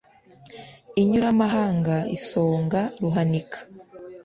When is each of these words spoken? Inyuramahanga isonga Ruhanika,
Inyuramahanga 1.01 1.95
isonga 2.17 2.79
Ruhanika, 3.01 3.59